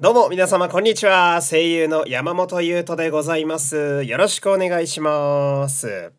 [0.00, 1.40] どうも皆様こんにちは。
[1.42, 4.04] 声優の山本優斗でございます。
[4.04, 6.12] よろしくお願いします。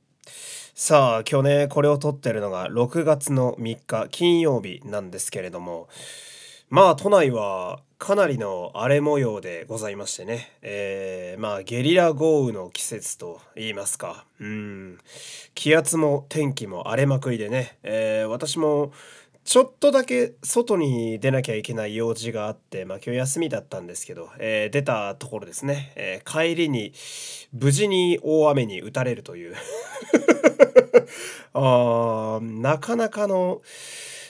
[0.75, 5.87] さあ、今日ね、これを撮ってるのが6月の3日金曜日なんですけれども、
[6.69, 14.97] まあ都内はかなりの荒れ模様でございましてね、えーまあゲリラ豪雨の季節と言いますか、うん、
[15.55, 18.91] 気圧も天気も荒れまくりでね、えー私も
[19.49, 26.93] ちょっとだけ外に出なきゃいけない用事があって、まあ今日休みだったんですけど、えー出たところですね、えー帰りに
[27.51, 29.55] 無事に大雨に打たれるという。
[31.53, 33.63] ああなかなかの、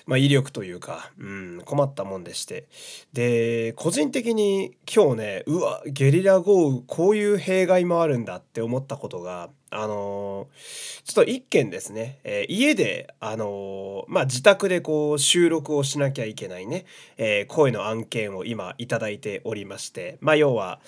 [0.10, 2.68] まあ、威力というか、うん、困ったもんでして。
[3.14, 16.86] で個人的に今日ねうわゲリラ豪雨こういう弊害もあるんだって思ったことがあのーちょっと一件ですね、えー家であのーまあ自宅でこう収録をしなきゃいけないね、
[17.18, 20.18] え声の案件を今いただいておりまして。
[20.22, 20.80] まあ要は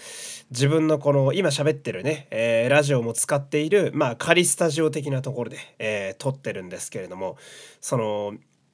[0.49, 7.37] 自分のこの今喋ってるね、えラジオも使っているまあ仮スタジオ的なところで、え撮ってるんですけれども
[7.81, 8.33] その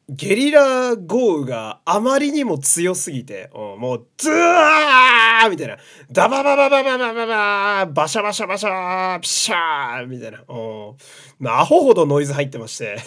[0.10, 5.78] ゲリラ豪雨があまりにも強すぎて、うんもう、ズワーみたいな、
[6.10, 12.98] ダバババババババババシャバシャバシャピシャーみたいな、うんアホほどノイズ入ってまして。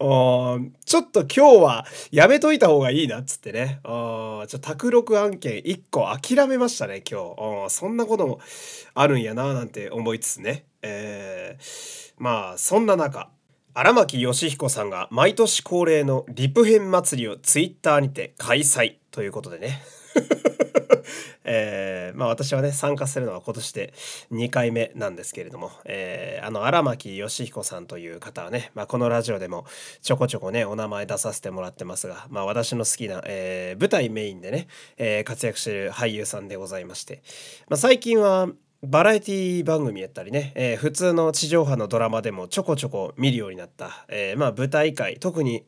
[0.00, 3.80] うんちょっと今日はやめといた方がいいなっつってね。
[3.84, 7.34] うんちょ卓録案件1個諦めましたね、今
[7.68, 7.70] 日。
[7.70, 8.40] そんなことも
[8.92, 10.66] あるんやななんて思いつつね。
[10.82, 13.30] えーまあ、そんな中、
[13.74, 19.82] 荒牧義彦さんが毎年恒例のリプ編祭りをツイッターにて開催ということでね。
[21.44, 23.94] えーまあ私はね参加するのは今年で
[24.30, 29.64] 2回目なんですけれども、えーあの荒牧義彦さんという方はね、まあ、このラジオでも
[30.02, 37.22] ちょこちょこねお名前出させてもらってますが、まあ、私の好きな、えー舞台メインでね、え活躍してる俳優さんでございまして、
[37.68, 38.48] まあ、最近は
[38.84, 45.64] バラエティ番組やったりね、えー普通の地上波のドラマでもちょこちょこ見るようになった、えーまあ舞台界特に、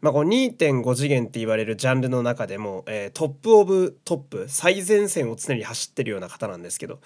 [0.00, 6.98] まあ、こう2.5次元って言われるジャンルの中でも、えートップオブトップ最前線を常に走ってるような方なんですけど、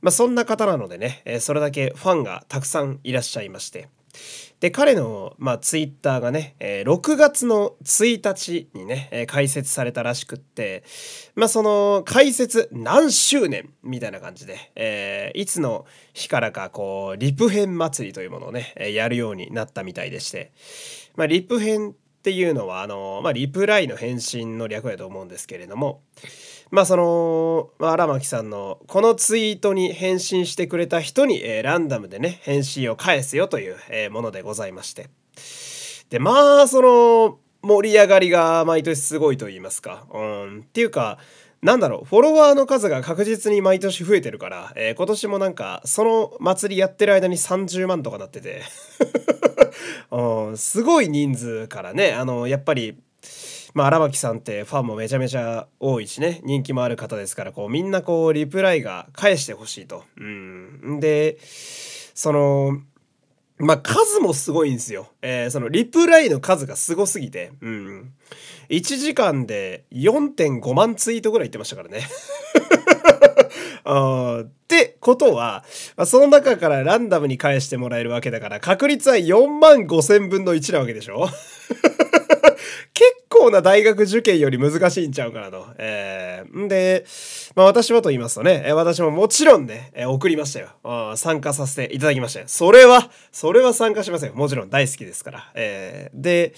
[0.00, 3.90] まあ、そんな方なのでね、えーそれだけファンがたくさんいらっしゃいまして。
[4.62, 10.84] で彼の、まあ、ツイッターがね、えー6月の1日にね、えー開設されたらしくって、
[11.34, 15.84] まあ、その開設何周年みたいな感じで、えーいつの
[16.14, 20.52] 日からかこうリプ編祭りというものをね、えやるようになったみたいでして、
[21.16, 26.02] まあ、リプ編っていうのはあの、まあ、リプライの返信の略やと思うんですけれども
[26.72, 35.10] まあその、まあ、荒牧さんのこのツイートに返信してくれた人に、えーランダムでね返信を返すよという、えーものでございまして。
[36.08, 41.18] でまあその盛り上がりが毎年すごいと言いますか、うん、っていうか
[41.62, 48.62] なんだろうフォロワーの数が確実に毎年増えてるから、えー今年もなんかその祭りやってる間に30万とかなってて。
[50.10, 50.56] うん。
[50.56, 52.96] すごい人数からねあのやっぱり
[53.74, 60.04] まあ荒牧さんってファンもめちゃめちゃ多いしね人気もある方ですからこうみんなこうリプライが返してほしいと。
[60.16, 62.80] うん、でその
[63.58, 65.08] まあ数もすごいんですよ。
[65.22, 68.12] えーそのリプライの数がすごすぎて、うん、
[68.68, 72.06] 1時間で4.5万ツイートぐらい言ってましたからね。
[73.84, 75.64] あってことは、
[76.06, 81.28] その中からランダムに返してもらえるわけだから確率は4万5千分の1なわけでしょ
[83.42, 85.66] 構な大学受験より難しいんちゃうかなと。
[85.78, 87.04] えーんで、
[87.56, 90.68] まあ私はと言いますとね、え私ももちろんね、え送りましたよ。
[90.84, 92.46] あ参加させていただきましたよ。
[92.48, 94.36] それは、それは参加しませんよ。
[94.36, 95.50] もちろん大好きですから。
[95.54, 96.54] えーで、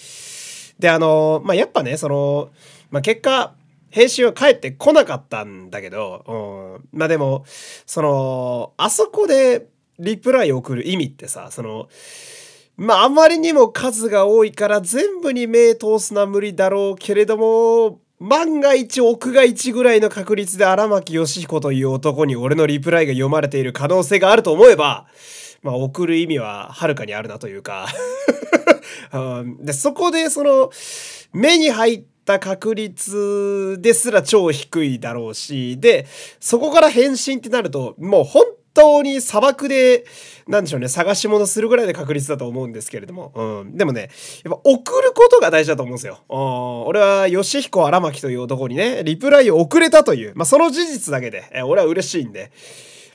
[0.79, 2.51] で、あのーまあやっぱね、その、
[2.91, 3.55] まあ結果、
[3.91, 7.45] 返信は返ってこなかったんだけど、うん、まあでも、
[7.87, 9.69] その、あそこで
[9.99, 11.89] リプライを送る意味ってさ、その、
[12.77, 25.07] まああまりにも数が多いから全部に目通すのは無理だろうけれども、万が一億が一ぐらいの確率で荒牧義彦という男に俺のリプライが読まれている可能性があると思えば、
[25.63, 27.87] まあ送る意味ははるかにあるなというか、
[29.13, 29.65] うん。
[29.65, 30.71] で、そこでその、
[31.33, 36.07] 目に入った確率ですら超低いだろうし、で、
[36.41, 38.45] そこから返信ってなると、もう本
[38.75, 40.05] 当に砂漠で、
[40.47, 44.11] なんでしょうね、探し物するぐらいの確率だと思うんですけれども、うん、でもね、
[44.45, 46.19] やっぱ送ることが大事だと思うんですよ。
[46.29, 52.51] うん、俺は、吉彦荒牧という男にね、リプライを送れたという、まあ、その事実だけで、え俺は嬉しいんで、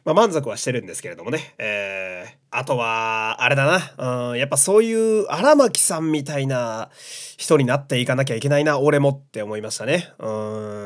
[0.10, 1.54] まあ、満足はしてるんですけれどもね。
[1.60, 4.30] えー、あとは、あれだな。
[4.32, 6.90] うん、やっぱそういう荒牧さんみたいな
[7.38, 10.12] 人になっていかなきゃいけないな、俺もって思いましたね。
[10.18, 10.26] う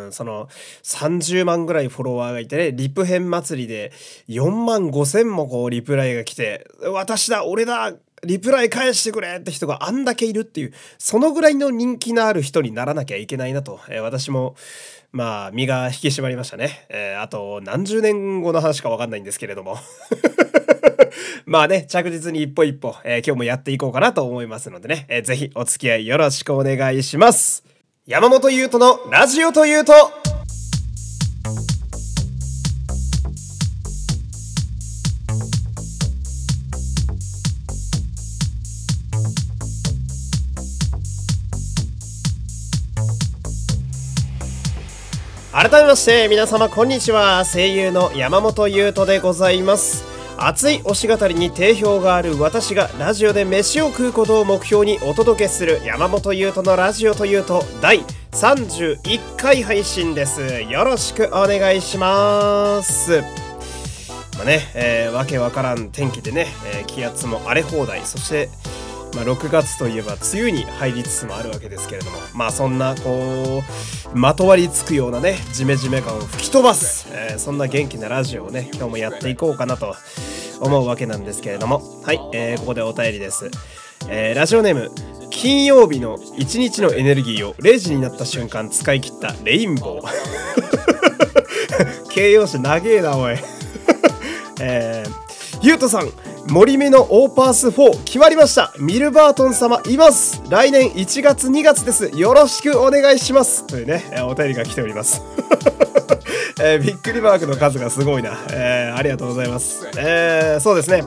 [0.07, 0.49] ん、その、
[0.83, 3.93] 30万ぐらいフォロワーがいてね、リプ編祭りで
[4.27, 7.93] 4万5千もこうリプライが来て、私だ、俺だ、
[8.23, 14.55] リプライ返してくれって人があんだけいるっていう、そのぐらいの人気のある人にならなきゃいけないなと、えー、私も、
[15.11, 16.85] まあ、身が引き締まりましたね。
[16.89, 19.77] えー、あと、何十年後の話かわかんないんですけれども。
[21.45, 27.63] まあね、着実に一歩一歩、えー、今日もやっていこうかなと思いますのでね、えー、ぜひお付き合いよろしくお願いします。
[28.05, 29.93] 山本優斗のラジオというと、
[45.63, 47.45] 改めまして皆様こんにちは。
[47.45, 50.03] 声優の山本優斗でございます。
[50.37, 58.01] 熱い推し語りに定評がある私がラジオで飯を食うことを目標にお届けする山本優斗のラジオというと第
[58.33, 60.41] 31回配信です。
[60.63, 63.21] よろしくお願いします。
[64.35, 68.01] まあね、えー、わけわからん天気でね、えー、気圧も荒れ放題。
[68.01, 68.49] そして
[69.15, 73.63] まあ、6月といえば梅雨に入りつつもあるわけですけれどもまあそんなこ
[74.13, 79.95] うまとわりつくようなねジメジメ感を吹き飛ばす、えー、そんな元気なラジオをね今日もやっていこうかなと
[80.61, 83.51] 思うわけなんですけれどもはい、えー、ここでお便りです、
[84.09, 84.91] えー、ラジオネーム
[85.33, 90.03] 金曜日の一日のエネルギーを0時になった瞬間使い切ったレインボー。
[92.09, 93.35] 形容詞長えなおい。
[94.61, 96.11] えー、ゆうとさん
[96.49, 98.73] 森目のオーパース4決まりました。
[98.77, 100.41] ミルバートン様います。
[100.49, 102.11] 来年1月2月です。
[102.17, 103.65] よろしくお願いします。
[103.65, 105.21] というね、お便りが来ております。
[106.61, 111.03] えー、びっくりマークの数がすごいな、えー、ありがとうございます、えー、そうですね。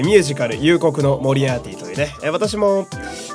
[0.00, 2.88] ミュージカル「夕刻のモリアーティ」というね、え私も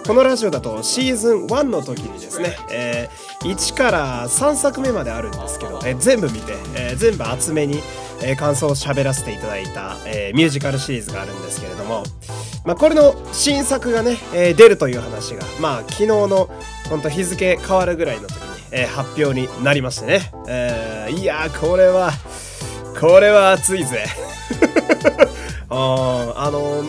[0.07, 3.09] このラジオだとシーズン1の時にですね、え
[3.41, 7.83] 1から3作目まであるんですけど、え全部見て、え全部厚めに
[8.22, 12.04] えー、感想を喋らせていただいた、えー、ミュージカルシリーズがあるんですけれども、
[12.66, 16.50] まあ、これの新作がね、えー、出るという話が、まあ、昨日の
[16.90, 18.40] 本当日付変わるぐらいの時に、
[18.72, 22.12] え、発表になりましてね、え、いやーこれは
[23.00, 24.06] これは熱いぜ。
[25.69, 26.84] ああの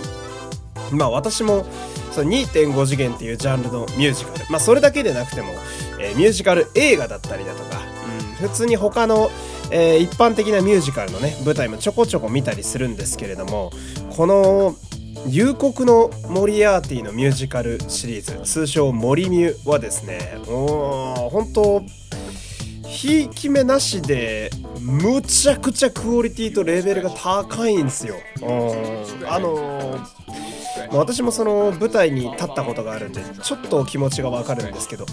[0.91, 1.67] まあ私も
[2.13, 4.47] その2.5次元っていうジャンルのミュージカル。
[4.49, 5.53] まあそれだけでなくても、
[6.01, 7.81] え、ミュージカル映画だったりだとか、
[8.41, 9.31] うん、普通に他の
[9.71, 13.71] えー、一般的なミュージカルのね舞台もちょこちょこ見たりするんですけれども
[14.17, 14.77] この
[15.27, 21.83] 「夕刻のモリアーティ」のミュージカルシリーズ通称「モリミュ」はですねもう本当
[22.89, 24.51] ひいき目なしで
[24.81, 28.17] むちゃくちゃクオリティとレベルが高いんですよ。
[29.29, 35.05] あのー、私もその舞台に立ったことがあるんでちょっと気持ちがわかるんですけど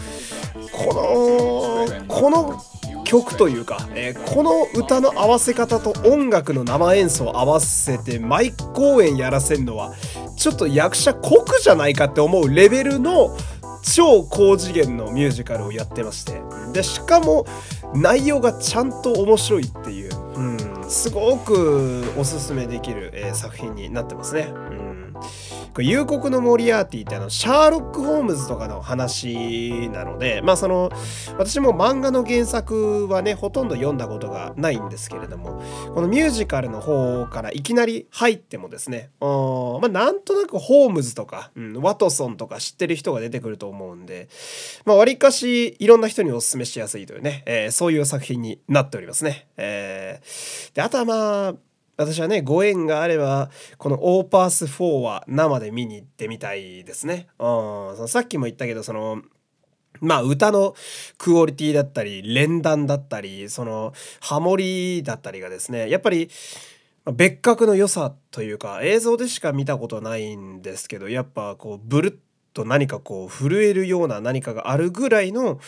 [0.71, 2.63] このこの
[3.03, 9.93] 曲というか、えー、この歌の合わせ方と音楽の生演奏を合わせて毎公演やらせるのは
[10.35, 13.35] ちょっと役者酷じゃないかって思うレベルの
[13.93, 16.41] 超高次元のミュージカルをやってまして。
[16.73, 17.45] でしかも
[17.93, 20.41] 内容がちゃんと面白いっていう、う
[20.85, 24.47] ん、すごくおすすめできる、えー、作品になってますね。
[24.51, 24.94] うん。
[25.73, 30.89] これ夕刻のモリアーティってあのシャーロック・ホームズとかの話なのでまあその
[31.37, 35.61] 私も漫画の原作はねほとんど読んだことがないんですけれども
[35.93, 39.27] このミュージカルの方からいきなり入ってもですねま
[39.83, 44.29] あなんとなくホームズとか、うん、ワトソンとか知ってる人が出てくると思うんで
[44.85, 49.47] まあ割かしいろんな人にお勧めしやすいというね、えー、そういう作品になっておりますね。
[49.57, 51.55] えー、であとはまあ
[51.97, 57.27] 私はねご縁があればこのオーパース4は生で見に行ってみたいですね。
[57.39, 59.21] うん、さっきも言ったけどその
[60.01, 60.75] まあ歌の
[61.17, 66.29] クオリティだったり連弾だったりそのハモリだったりがですねやっぱり
[67.13, 72.17] 別格の良さというか映像でしか見たことないんですけどやっぱこうブルッ
[72.53, 75.59] と何かこう震えるような何かがあるぐらいの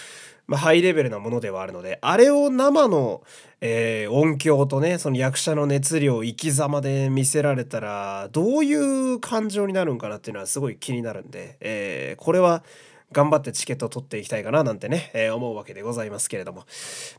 [0.48, 3.22] まあ、ハイレベルなものではあるのであれを生の、
[3.62, 8.74] えー、音響とねその役者の熱量生き様で見せられたらどうい
[9.14, 12.64] う感情になるんかなっていうのはすごい気になるんで、えー、これは
[13.12, 16.60] 頑張ってチケットを取っていきたいかななんてね、えー、思うわけでございますけれども、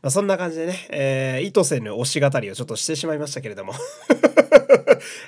[0.01, 3.73] まあ、そんな感じでね、えー、意図せぬ推し語りをちょっとしてしまいましたけれども。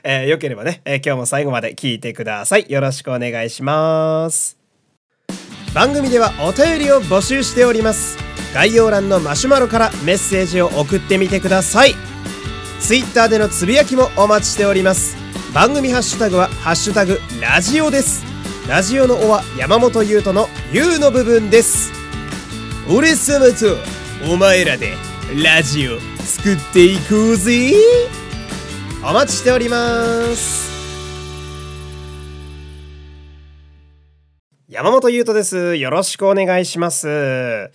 [0.03, 2.65] えー、よければね、えー、今日も最後まで聞いてください。
[2.69, 4.60] よろしくお願いします。
[5.73, 8.17] 番組ではお便りを募集しております。
[8.53, 11.95] 概要欄のマシュマロからメッセージを送ってみてください。
[12.81, 15.15] Twitter でのつぶやきもお待ちしております。
[15.53, 18.25] 番組ハッシュタグは「ハッシュタグラジオ」です。
[18.67, 21.91] ラジオの「お」は山本優斗の「優」の部分です。
[22.89, 23.77] 俺様と
[24.29, 24.97] お前らで
[25.41, 27.73] ラジオ作っていこうぜ。
[29.03, 30.70] お待ちしております。
[34.81, 35.75] 山本優斗です。
[35.75, 37.69] よろしくお願いします。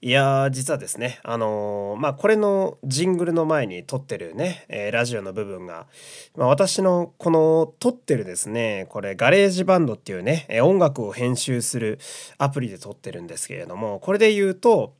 [0.00, 5.86] いや実はですねあのー、まあこれのジングルの前に録ってるね、えー、ラジオの部分が、
[6.34, 11.98] まあ、私のこの録ってるですねこれ GarageBand っていうねえ音楽を編集する
[12.38, 14.94] アプリで撮ってるんですけれどもこれで言うと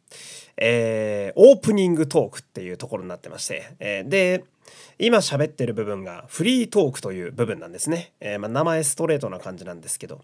[0.58, 4.44] えー、オープニングトークっていうところになってまして、え、で
[4.98, 8.12] 今喋ってる部分がフリートークという部分なんですね。
[8.20, 10.22] えー、まあ、名前ストレートな感じなんですけど。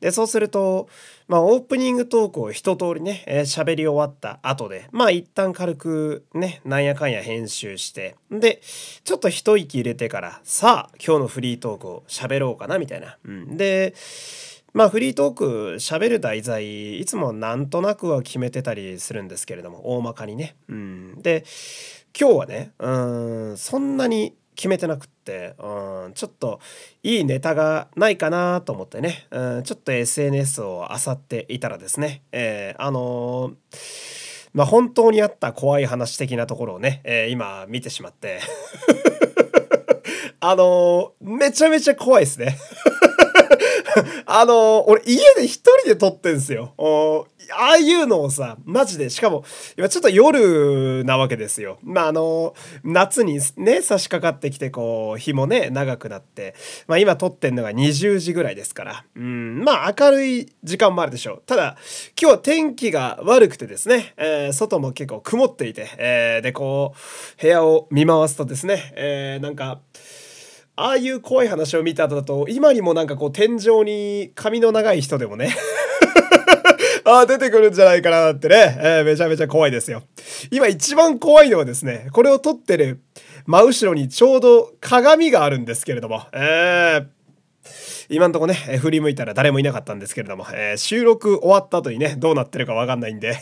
[0.00, 0.88] で、そうすると、
[1.28, 8.60] まあ、オープニングトークを一通りね、えー、喋り終わった後で、まあ、一旦軽くね、なんやかんや編集して、で、
[9.04, 13.18] ちょっと一息入れてから、さあ、今日のフリートークを喋ろうかな、みたいな。
[13.24, 13.94] うん、で、
[14.76, 15.46] まあフリートーク
[15.78, 20.54] 喋る題材いつもなんとなくは決めてたりするんですけれども大まかにね。
[20.68, 21.46] うん、で
[22.18, 22.90] 今日はねう
[23.52, 26.60] んそんなに決めてなくってうんちょっと
[27.02, 38.40] いいネタがないかなと思ってねうんちょっと SNS を漁っていたらですね、えー、あのー、まあ本当にあった怖い話的なところをね、えー、今見てしまって
[40.40, 42.56] あのめちゃめちゃ怖いですね。
[44.26, 46.74] あの俺家で一人で撮ってんすよ。
[47.54, 49.44] ああいうのをさ、マジで、しかも、
[49.76, 51.78] 今ちょっと夜なわけですよ。
[51.82, 56.54] まあ、あの、夏にね、差し掛かってきて、こう、日もね、長くなって、
[56.86, 61.42] まあ今撮ってんのが20時ぐらいですから、うん、まあ明るい時間もあるでしょう。
[61.46, 61.76] ただ、
[62.20, 66.94] 今日は天気が悪くてですね、えー、外も結構曇っていて、えー、で、こ
[67.38, 69.80] う、部屋を見回すとですね、えー、なんか、
[70.78, 75.56] ああいう怖い話を見た後だと、今にもなんかこう天井に髪の長い人でもね。
[77.04, 80.02] ああ、出てくるんじゃないかなってね、えー、めちゃめちゃ怖いですよ。
[80.50, 83.00] 今一番怖いのはですね、これを撮ってる
[83.46, 87.06] 真後ろにちょうど鏡があるんですけれども、えー、
[88.10, 93.38] 今んとこね、振り向いたら誰もいなかったんですけれども、えー、収録終わった後にね、どうなってるかわかんないんで。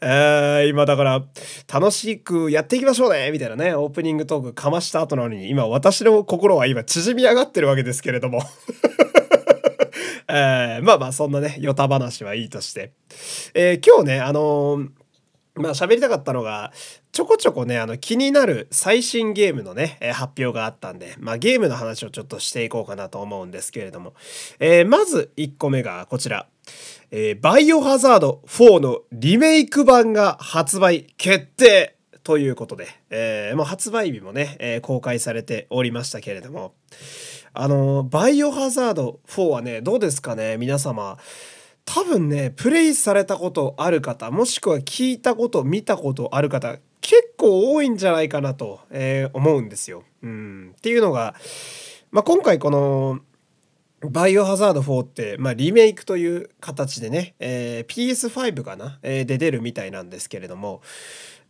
[0.00, 1.24] えー、今だから
[1.72, 8.42] 楽しくやっていきましょうねみたいなねオープニングトークかました後なのに今私の心は今縮み上がってるわけですけれども。
[10.28, 12.90] えー、まあまあそんなねヨタ話はいいとして、
[13.54, 14.88] えー、今日ねあのー
[15.56, 16.72] まあ喋りたかったのが、
[17.12, 24.14] ちょこちょこね、あの気になる最新ゲームのね、えー、発表があったんで、まあゲームの話をちょっとしていこうかなと思うんですけれども、
[24.58, 26.46] えー、まず1個目がこちら。
[27.12, 36.74] えー、バイオハザード4のリメイク版が発売決定ということで、えー、もう発売日もね、えー、公開されておりましたけれども、
[37.54, 41.18] あのバイオハザード4はね、どうですかね、皆様。
[41.86, 50.02] 多分ね、プレイされたことある方、もしくは聞いたこと、見たことある方、結構多いんじゃないかなと、えー、思うんですよ。
[50.22, 50.74] うん。
[50.76, 51.34] っていうのが、
[52.10, 53.20] まあ、今回この、
[54.02, 60.82] バイオハザード4って、まあ、リメイクという形でね、えー、PS5 かな、えー、で出るみたいなんですけれども、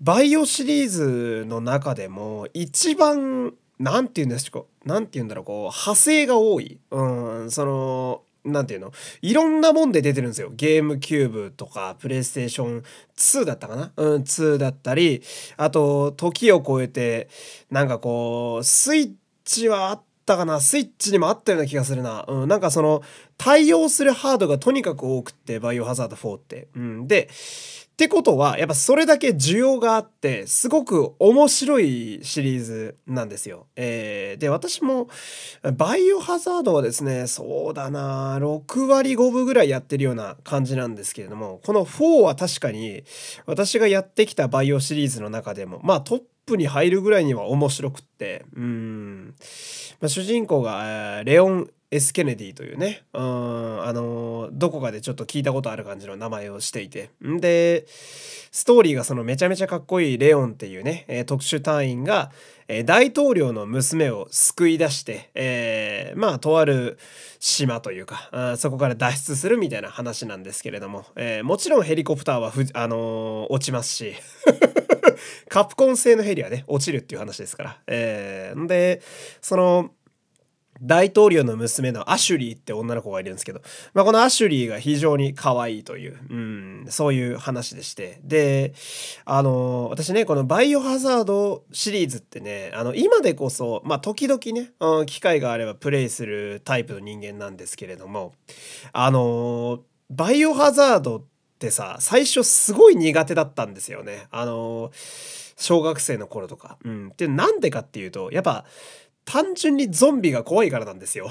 [0.01, 6.79] バイオシリーズの中でも一番、なんて言うんですか、なんて言うんだろう、こう、派生が多い。
[6.91, 7.03] う
[7.47, 8.93] ん、その、なんていうの？
[9.23, 10.51] いろんなもんで出てるんですよ。
[10.55, 12.83] ゲームキューブとか、プレイステーション
[13.17, 13.93] 2だったかな？
[13.97, 15.23] うん、2だったり、
[15.57, 17.29] あと、時を超えて、
[17.71, 19.13] なんかこう、スイッ
[19.45, 20.61] チはあったかな？
[20.61, 22.27] スイッチにもあったような気がするな。
[22.29, 23.03] うん、なんかその、
[23.39, 26.69] 対応するハードがとにかく多くって、バイオハザード4って。
[26.77, 33.69] うん、で、ってことは、やっぱそれだけ需要があって、すごく面白いシリーズなんですよ。
[33.75, 35.09] えー、で、私も、
[35.79, 43.03] バイオハザードはですね、そうだな、6割5分ぐらいやってるような感じなんですけれども、この4は確かに、
[43.47, 49.35] 私がやってきたバイオシリーズの中でも、まあトップに入るぐらいには面白くって、うん、
[50.01, 57.11] まあ、主人公が、レオン・ S・ケネディというね、うん、あのどこかでちょっと聞いたことある感じの名前をしていて。
[57.25, 62.33] んで、ストーリーがそのめちゃめちゃかっこいいレオンっていうね、えー、特殊隊員が、
[62.67, 66.99] えー、大統領の娘を救い出して、えー、まあ、とある
[67.39, 74.15] 島というか、あそこから脱出するみたいな話なんですけれども、えもちろんヘリコプターは、あの落ちますし、
[75.49, 77.79] カプコン製のヘリはね、落ちるっていう話ですから。
[77.87, 79.03] えー、で、
[79.41, 79.91] その、
[80.83, 83.61] 大統領の娘のアシュリーって女の子がいるんですけど、
[83.95, 88.21] まあ、このアシュリーが非常に可愛いという、うん、そういう話でして。
[88.25, 88.75] で、
[89.25, 98.35] あの、私ね、このバイオハザードシリーズってね、あの、今でこそ、まあ、時々ね、うん、機会があればプレイするタイプの人間なんですけれども、
[98.93, 99.81] あの、
[100.11, 104.29] バイオハザードってってさ、最初すごい苦手だったんですよね。
[104.31, 104.91] あの、
[105.57, 106.77] 小学生の頃とか。
[106.85, 107.13] うん。
[107.17, 108.67] で、なんでかっていうと、やっぱ、
[109.25, 111.29] 単純にゾンビが怖いからなんですよ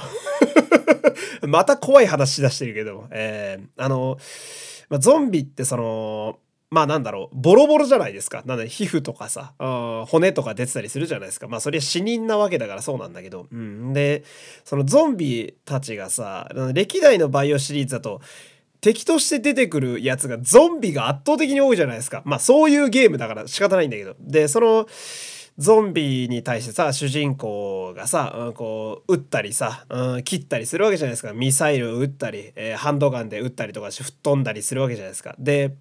[1.48, 4.18] また怖い話し出してるけど、えー、あの、
[4.90, 6.40] まあ、ゾンビってその、
[6.72, 8.44] まあなんだろう、ボロボロじゃないですか。
[8.46, 9.54] なんで皮膚とかさ、
[10.10, 11.48] 骨とか出てたりするじゃないですか。
[11.48, 13.48] まあそれは死人なわけだからそうなんだけど。
[13.50, 13.94] うん。
[13.94, 14.24] で、
[14.66, 18.20] そのゾンビたちがさ、歴代のバイオシリーズだと、
[18.86, 22.22] 敵として出てくるやつがゾンビが圧倒的に多いじゃないですか。
[22.24, 24.16] まあそういうゲームだから仕方ないんだけど。
[24.20, 24.86] で、その、
[25.58, 35.34] ゾンビに対してさ主人公がさ、うん、こう撃ったりさ、うん、切ったりするわけじゃないですかミサイルを撃ったり、えー、ハンドガンで撃ったりとかして吹っ飛んだりするわけじゃないですか。
[35.40, 35.78] で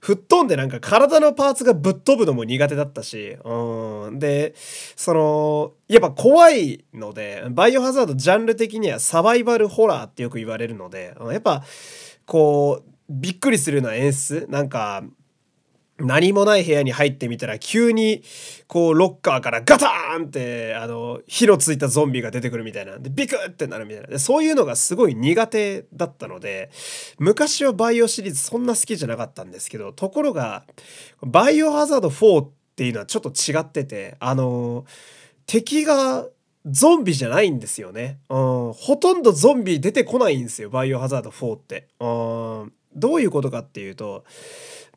[0.00, 4.54] 吹っ飛んでなんか体のパーツがぶっ飛ぶのも苦手だったし、うん、で
[4.94, 11.64] そのやっぱ怖いのでバイオハザードジャンル的にはサバイバルホラーってよく言われるのでやっぱ
[12.26, 14.46] こうびっくりするような演出。
[14.50, 15.04] なんか
[15.98, 18.22] 何もない部屋に入ってみたら急に
[18.66, 22.98] こうロッカーからガターンってあの火のついたゾンビが出てくるみたいな。
[22.98, 24.08] でビクってなるみたいな。
[24.08, 26.70] でそういうのがすごい苦手だったので
[27.18, 30.64] 昔はバイオシリーズそんな好きじゃなかったんですけどところが
[31.22, 34.84] バイオハザード4っていうのはちょっと違っててあの
[35.46, 36.26] 敵が
[36.68, 40.70] ゾンビじゃないんですよね、うん、ほとんどゾンビ出てこないんですよ。
[40.70, 44.24] バイオハザード4って、うん、どういうことかっていうと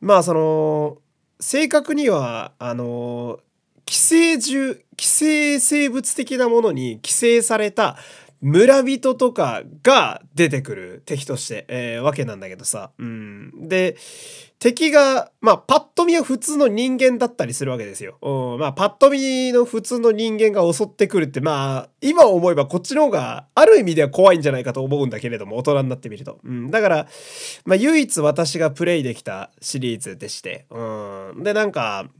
[0.00, 0.98] まあその
[1.38, 3.40] 正確にはあの
[3.84, 7.96] 寄生獣寄生生物的なものに寄生された
[8.40, 12.90] 村人とかが出てくる敵として、えー、わけなんだけどさ。
[12.98, 13.96] うん、で
[14.60, 18.18] 敵が、まあ、パッと見は普通の人間だったりするわけですよ。
[18.20, 26.40] うん、まあ、パッと見の普通の人間が襲ってくるって、まあ、今思えばこっちの方が、ある意味では怖いんじゃないかと思うんだけれども、大人になってみると。
[26.44, 27.08] うん、だから、
[27.64, 30.66] まあ、唯一私がプレイできたシリーズでして。
[30.68, 30.78] う
[31.38, 32.10] ん、で、なんか、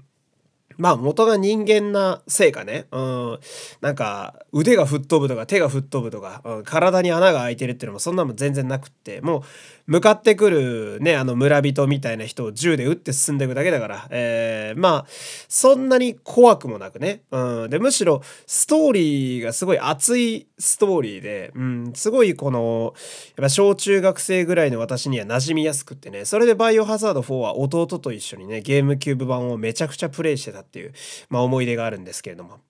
[0.81, 3.39] まあ元が人間なせいかね、うん、
[3.81, 9.21] なんか腕が吹っ飛ぶとか手が吹っ飛ぶとか、うん、体に穴が開いてるっていうのもそんなの全然なくって。
[9.21, 9.43] もう
[9.91, 15.07] 向かってくるねあの村人みたいな人を銃で撃って進んでいくだけだから、えー、まあ
[15.49, 22.95] そんなに怖くもなくね、うん、でむしろストーリーがすごい熱いストーリーで、うん、すごいこの
[23.37, 26.25] やっぱ小中学生ぐらいの私には馴染みやすくってね。
[26.25, 30.93] それで「バイオハザード4」は弟と一緒にねゲームキューブ版をめちゃくちゃプレイしてたっていう、
[31.29, 32.61] まあ、思い出があるんですけれども、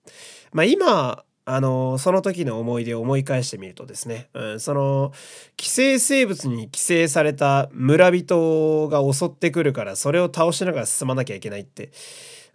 [0.51, 5.11] まあ、今あのその時の思い出を思い返してみるとですね、うん、その
[5.57, 11.91] 寄生生物に寄生された村人が襲ってくるからそれを倒しながら進まなきゃいけないって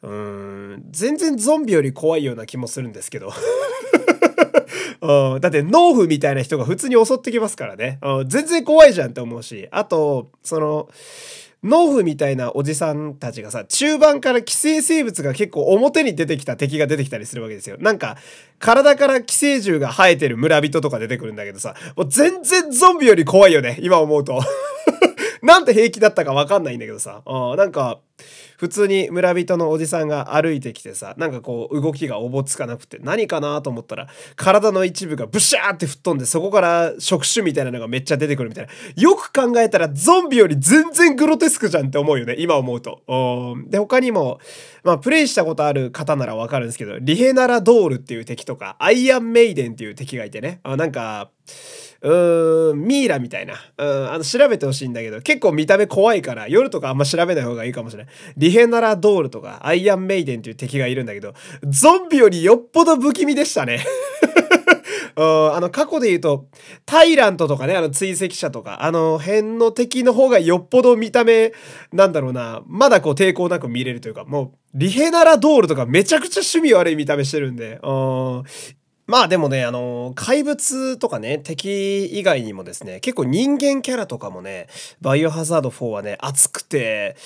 [0.03, 3.33] うん全然ゾンビより怖いような気もするんですけど。
[5.03, 10.89] うん、だって農夫みたいな人が普通に襲ってきますからね、うん、全然怖いじゃんって思うしあとその
[11.67, 17.77] 農夫みたいなおじさんたちがさ、中盤から寄生生物が結構表に出てきた敵が出てきたりするわけですよ。
[17.81, 18.17] なんか、
[18.59, 24.41] 体から寄生獣が生えてる村人とか出てくるんだけどさ、もう全然ゾンビより怖いよね、今思うと。
[25.43, 27.23] なんて平気だったかわかんないんだけどさ。
[27.57, 28.01] なんか、
[28.57, 38.73] 普通に村人のおじさんが歩いてきてさなんかこう動きがおぼつかなくて何かなと思ったら体の一部がブシャーって吹っ飛んでそこから触手みたいなのがめっちゃ出てくるみたいな
[39.03, 43.03] よく考えたらゾンビより全然グロテスクじゃんって思うよね今思うと。
[43.69, 44.41] で他にも
[44.83, 51.31] まあプレイしたことある方ならわかるんですけどリヘナラドールっていう敵とかアイアンメイデンっていう敵がいてねあなんか
[52.03, 53.55] うーん、ミイラみたいな。
[53.79, 58.13] うん、あの、調べてほしいんだけど、結構見た目怖いから、夜とかあんま調べない方がいいかもしれない。
[58.37, 61.35] リヘナラドールとか、アイアンメイデンっていう敵がいるんだけど、
[61.69, 63.85] ゾンビよりよっぽど不気味でしたね。
[65.17, 66.47] うん、あの、過去で言うと、
[66.85, 71.53] タイラントとかね、あの、追跡者とか、あの辺の敵の方がよっぽど見た目、
[71.91, 78.43] なんだろうな、まだこう抵抗なく見れるというか、もう、リヘナラドールとかめちゃくちゃ趣味悪い見た目してるんで、うん、
[79.07, 84.67] まあでもね、あの、怪物とかね、敵以外にもですね、結構人間キャラとかもね、
[85.01, 87.17] バイオハザード4はね、熱くて、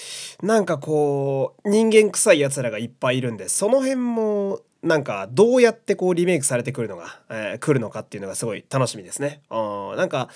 [0.42, 9.42] なんかこう、人間臭い奴らがいっぱいいるんで、その辺も、なんかどうやってこうリメイクされてくるのが、えー、来るのかっていうのがすごい楽しみですね。
[9.50, 10.28] うん、なんか、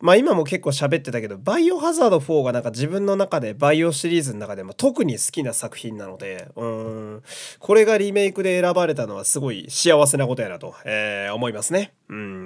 [0.00, 7.22] まあ今も結構喋ってたけど、バイオハザード4がなんか自分の中でバイオシリーズの中でも特に好きな作品なので、うん、
[7.58, 11.92] これがリメイクで選ばれたのはすごい幸せなことやなと、えー、思いますね。
[12.08, 12.45] うん。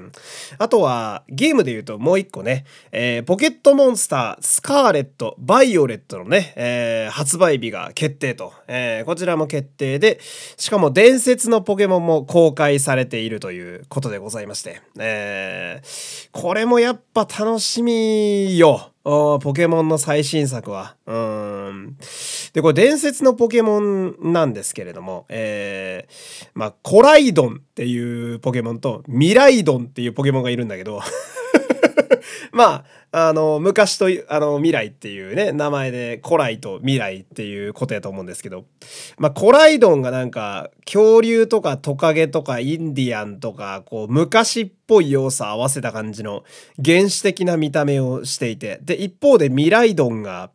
[0.59, 10.21] あとは、ゲームで言うともう一個ね、えー、ポケットモンスター、スカーレット、バイオレットのね、えー、発売日が決定と、えー、こちらも決定で、
[10.57, 18.91] しかも伝説のポケモンも公開されているということでございまして、えー、これもやっぱ楽しみよ。
[19.03, 20.97] ポケモンの最新作は。
[21.07, 21.97] うん。
[22.53, 31.01] で、これ伝説のポケモンなんですけれども、えー、まあ、コライドンっていうポケモンとミライドンっていうポケモンがいるんだけど
[32.53, 38.67] まあ、あの、昔と、あの、未来っていうね、名前で、古来と未来っていうことやと思うんですけど、
[39.19, 46.45] まあ、古来ドンがなんか、恐竜とかトカゲとかインディアンとか、こう、昔っぽい要素合わせた感じの
[46.85, 50.51] 原始的な見た目をしていて、で、一方で未来ドンが、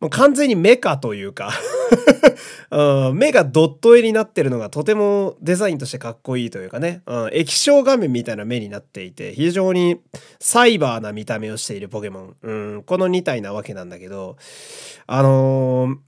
[0.00, 1.52] もう完全にメカというか。
[2.70, 10.00] うん、目がドット絵になってるのがとてもデザインとしてかっこいいというかね、うん、液晶画面みたいな目になっていて、非常に
[10.38, 12.36] サイバーな見た目をしているポケモン。
[12.42, 14.36] うん、この2体なわけなんだけど、
[15.06, 16.07] あのー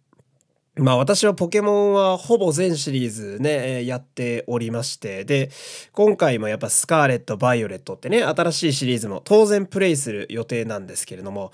[0.81, 5.51] まあ私はポケモンはほぼ全シリーズね、やっておりまして、で、
[5.93, 11.53] 今回もやっぱスカーレット、バイオレットってね、新しいシリーズも当然プレイする予定なんですけれども、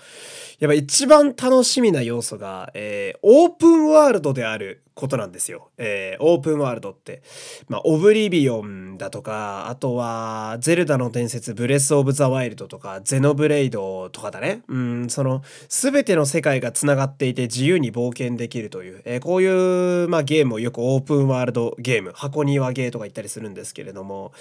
[0.61, 5.69] やっぱ一番楽しみな要素が、えー、オープンワールドであることなんですよ。
[5.77, 7.23] えー、オープンワールドって。
[7.69, 14.63] まあ、オブリビオンだとか、あとは、ゼルダの伝説、ブレス・オブ・ザ・ワイルドとか、ゼノブレイドとかだね。
[14.69, 24.33] うん、その、すべての世界が繋がっていて自由に冒険できるという、えー、こういう、まあ、ゲームをよくオープンワールドゲーム、箱庭ゲーとか言ったりするんですけれども、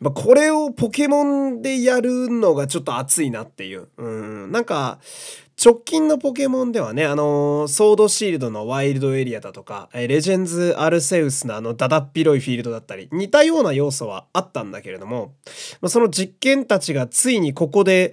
[0.00, 3.88] まあ、これをポケモンでやるのがちょっと熱いなっていう。
[3.96, 4.06] う
[4.46, 4.98] ん、なんか、
[5.62, 15.32] 直近のポケモンではね、あのー、ソードシールドのワイルドエリアだとか、えレジェンズ・アルセウスのあのだだっ広いフィールドだったり、似たような要素はあったんだけれども、
[15.80, 18.12] まあ、その実験たちがついにここで、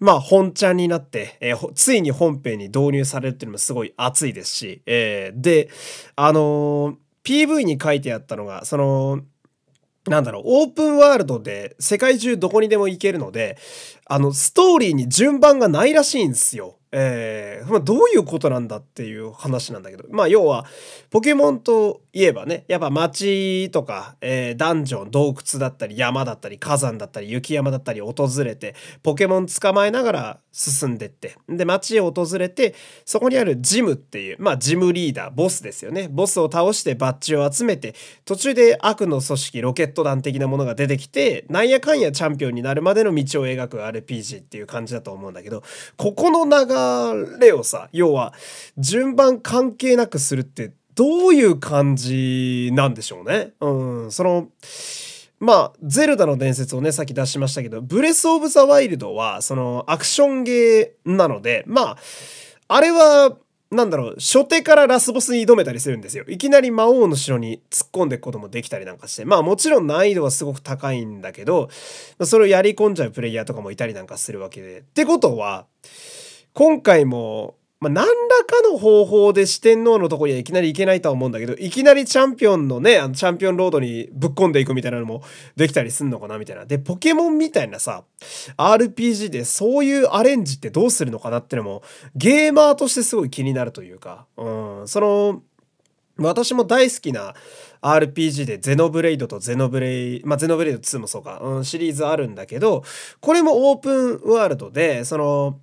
[0.00, 5.70] まあ本ちゃんになって、えー、ついに本編に導入されるっていうのもすごい熱いですし、えー、で、
[6.14, 9.22] あの PV に書いてあったのが、その、
[10.06, 13.56] なんだろう、オープンワールドで世界中どこにでも行けるので、
[14.06, 16.78] あの、ストーリーに順番がないらしいんですよ。
[16.94, 20.66] えー、まあ、どういうことなんだっていう話なんだけど、まあ、要は、
[21.10, 32.74] ポケモンといえばね、やっぱ街とか、えー、ダンジョン、洞窟だったり、山だったり、火山だったり、雪山だったり訪れて、ポケモン捕まえながら進んでって、で、街を訪れて、
[33.06, 36.08] そこにあるジムっていう、まあ、ジムリーダー、ボスですよね。
[36.10, 37.94] ボスを倒してバッジを集めて、
[38.26, 45.62] 途中で悪の組織、ロケット団的なものが出てきて、なんやかんやチャンピオンになるまでの道を描く RPG っていう感じだと思うんだけど、
[45.96, 46.66] ここの流
[47.38, 48.32] れをさ、要は、
[48.78, 53.52] 順番関係なくするって、どういう感じなんでしょうね。
[53.60, 54.48] うん、その、
[55.40, 61.96] まあ、ゼルダの伝説をね、さっき出しましたけど、ブレス・オブ・ザ・ワイルドは、その、アクションゲーなので、まあ、
[62.68, 63.36] あれは、
[63.72, 66.24] なんだろう、初手からラスボスに挑めたりするんですよ。
[66.28, 69.24] いきなり魔王の城に突っ込んでいくこともできたりなんかして。
[69.24, 71.70] まあもちろん難易度はすごく高いんだけど、
[72.22, 74.80] それをやり込んじゃうプレイヤーとかもいたりなんかするわけで。
[74.80, 75.66] ってことは、
[76.54, 78.12] 今回もまあ、何ら
[78.46, 85.24] かの方法で四天王のとこにはいきなり行けないとは思うんだけど、いきなりチャンピオンのね、あのチャンピオンロードにぶっ込んでいくみたいなのも
[85.56, 86.64] できたりすんのかなみたいな。
[86.64, 88.04] で、ポケモンみたいなさ、
[88.56, 91.82] RPG でそういうアレンジってどうするのかなってのも、
[92.14, 95.42] ゲーマーとしてすごい気になるというか、うん、その、
[96.18, 97.34] 私も大好きな
[97.80, 102.84] RPG でゼノブレイドとゼノブレイ、まあ、ゼノブレイド2もそうか、うん、シリーズあるんだけど、
[103.18, 105.58] これもオープンワールドで、その、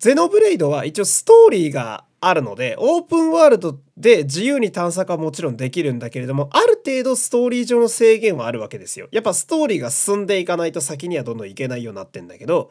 [0.00, 9.08] ゼノブレイドは一応ストーリーがあるので、オープンワールドで自由に探索はもちろんできるんだけれども、ある程度ストーリー上の制限はあるわけですよ。
[9.12, 12.70] やっぱストーリーが進んでいかないと先にはどんどんいけないようになってんだけど、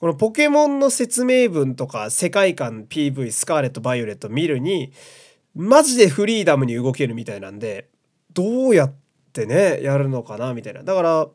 [0.00, 4.92] このポケモンの説明文とか世界観 PV スカーレット・バイオレット見るに、
[5.54, 7.90] マジでフリーダムに動けるみたいなんで、
[8.32, 8.94] どうやっ
[9.34, 10.82] てね、やるのかなみたいな。
[10.82, 11.28] だから、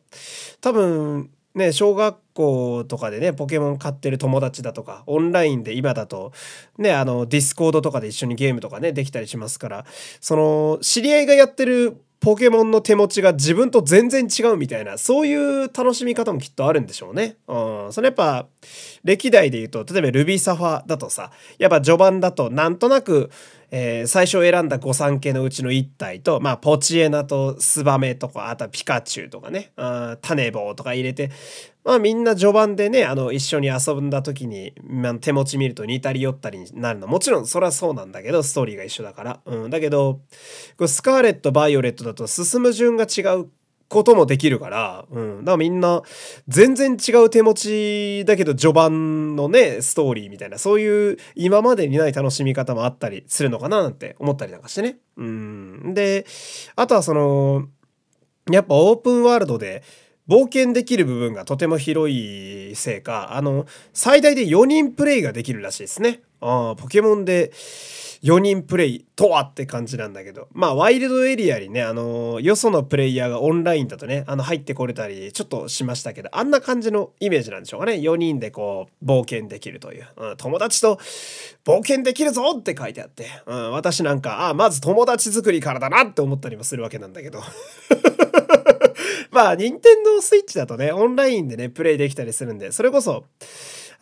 [0.62, 6.32] 多分、ね、小学校とかでね、ポケモン買ってる友達だとか、オンラインで今だと、
[6.78, 9.86] ね、あの、 Discord とかで一緒にゲームとかね、できたりしますから、
[10.22, 17.36] その、知り合いがやってるポケモンの手持ちが自分と全然違うみたいな、そういう楽しみ方もきっとあるんでしょうね。
[17.48, 17.94] うん。
[17.94, 18.46] それやっぱ、
[19.04, 23.32] 歴代で言うと、例えばルビーサファだとさ、やっぱ序盤だとなんとなく、
[23.72, 31.32] えー、最初選んだ御三家のうちの1体と、まあ、ポチエナとスバメとか、あとはピカチュウとかね、あ種棒とか入れて、
[31.84, 37.08] まあみんな序盤でね、あの、一緒に遊んだ時に、まあ、手持ち見ると似たり寄ったりになるの。
[37.08, 39.40] もちろんそれはそうなんだけど、ストーリーが一緒だから。
[39.46, 39.70] うん。
[39.72, 40.20] だけど、
[40.78, 43.50] こスカーレット、バイオレットだと進む順が違う
[43.92, 45.40] こともできるから、うん。
[45.40, 46.02] だからみんな、
[46.48, 47.54] 全然違う手持
[48.22, 54.98] ちだけど序盤のね、ストーリーみたいな、そういう今までにない楽しみ方もあったりするのかななんて思ったりなんかしてね。
[55.18, 55.94] うん。
[55.94, 56.26] で、
[56.78, 57.68] あとはその、
[58.50, 59.84] やっぱオープンワールドで、
[60.26, 66.22] 冒険できる部分がとても広いせいか、あの、最大で4人プレイができるらしいですね。
[66.40, 67.52] ああ、ポケモンで
[68.24, 77.94] 4人プレイとはって感じなんだけど、まあ、ワイルドエリアにね、あの、よそのプレイヤーがオンラインだとね、あの、入ってこれたり、ちょっとしましたけど、あんな感じのイメージなんでしょうかね。
[77.94, 80.08] 4人でこう、冒険できるという。
[80.18, 81.00] うん、友達と
[81.66, 87.42] 冒険できるぞって書いてあって、うん、私なんか、あ、まず友達作りからだなって思ったりもするわけなんだけど。
[89.32, 93.26] まあ、任天堂スイッチだとね、オンラインでね、プレイできたりするんで、それこそ、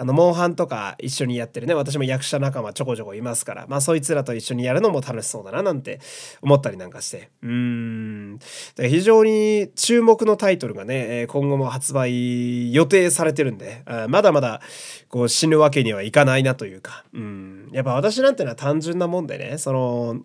[0.01, 5.99] あの、モンハンとか一緒にやってるね、私も役者仲間ちょこちょこいますから、まあ、そいつらと一緒にやるのも楽しそうだな、なんて
[6.41, 7.29] 思ったりなんかして。
[7.43, 8.39] うーん。
[8.77, 14.61] 非常に注目のタイトルがね、今後も発売予定されてるんで、まだまだ、
[15.09, 17.67] こう、死ぬわけにはいかないなというか、うん。
[17.73, 20.21] やっぱ私なんてのは単純なもんでね、その、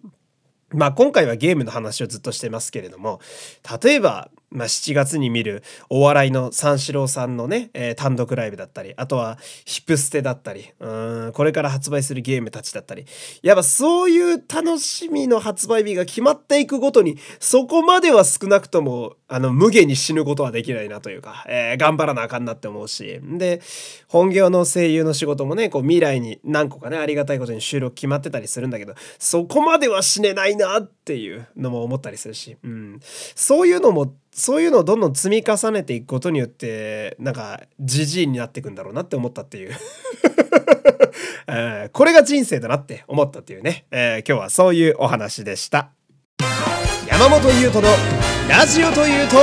[0.70, 3.20] まあ今回はゲームの話をずっとしてますけれども、
[3.82, 13.04] 例えば、まあ、7月に見るお笑いの三四郎さんのね、えー、単独ライブだったり、あとはヒップステだったり、うん、これから発売するゲームたちだったり、
[13.42, 23.60] やっぱそういう楽しみの発売日が決まっていくごとに、そこまでは少なくとも、あの、無限に死ぬことはできないなというか、えー、頑張らなあかんなって思うし、で、
[24.06, 39.72] 本業の声優の仕事もね、こう未来に何個かね、ありがたいことに収録決まってたりするんだけど、そこまでは死ねないなっていうのも思ったりするし、うん、そういうのもそういうのをどんどん積み重ねていくことによってなんかじじいになっていくんだろうなって思ったっていう。
[41.46, 45.90] えー、これが人生だなって思ったっていうね、えー、今日はそういうお話でした。
[47.06, 47.92] 山本優斗の
[48.48, 49.36] ラジオというと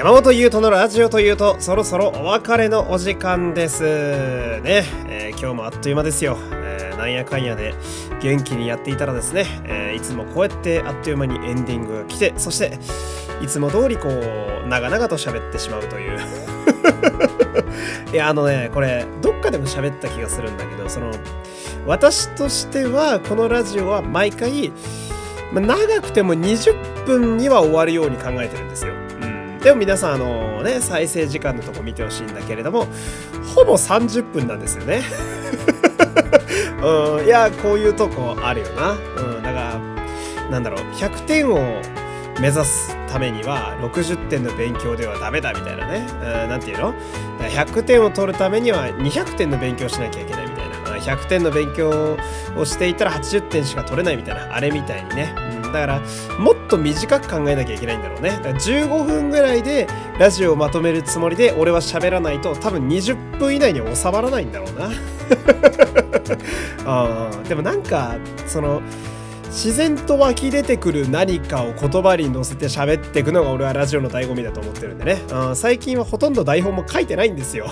[0.00, 3.82] 山本優斗のラジオというとそろそろお別れのお時間です。
[3.82, 7.74] ね、えー、今日もあっという間ですよ、えー、なんやかんやで
[8.22, 12.78] 元気にやっていたらですね、えー、いつもこうやってあっという間にエンディングが来てそして
[13.42, 16.18] いつも通りこう長々と喋ってしまうという。
[18.10, 21.10] いやあのねこれどっかでも喋った気がするんだけどその
[21.86, 24.72] 私としてはこのラジオは毎回、
[25.52, 28.94] ま長くても20分には終わるように考えてるんですよ。
[29.62, 32.86] でも皆さんあのね再生時間のとこ見てほしいんだけれども
[33.54, 35.02] ほぼ30分なんですよね。
[36.82, 38.92] うんいやこういうとこあるよな。
[38.92, 39.80] うんだから
[40.50, 41.80] なんだろう100点を
[42.40, 46.06] 目指すためには60点の勉強ではダメだみたいなね。
[46.48, 46.94] 何て言うの
[47.40, 50.70] ？100点を取るためには200点の勉強しなきゃいけないみたいな。
[51.00, 52.16] 100点の勉強
[52.56, 56.02] をしていたら80点しか取れないみたいなあれみたいにね、うんだから
[56.38, 58.30] もっと短く考えなきゃいけないんだろうね。
[58.30, 59.86] だから15分ぐらいで
[60.18, 64.90] ラジオをまとめるつもりで俺は喋らないと多分20分以内に収まらないんだろうな。
[66.86, 68.82] あでもなんかその
[69.50, 77.66] 自然と湧き出てくる何かを言葉に乗せて喋っていくのが俺はラジオの醍醐味だと思ってるんでね、うん、最近はほとんど台本も書いてないんですよ。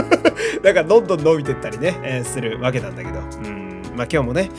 [0.62, 3.20] だからどんどん伸びてったりね、えー、するわけなんだけど。
[3.20, 3.65] うん。
[3.96, 4.50] まあ今日もね、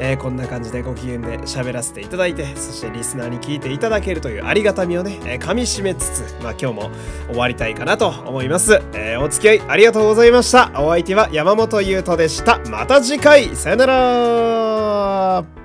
[0.00, 6.90] えー、こんな感じでご機嫌で喋らせていただいて、そしてリスナーに聞いていただけるというありがたみをね、えー、噛み締めつつ、まあ今日も
[7.28, 8.80] 終わりたいかなと思います。
[8.94, 10.72] えー、お付き合いありがとうございました。
[10.76, 12.58] お相手は山本優斗でした。
[12.70, 15.55] また次回、さよなら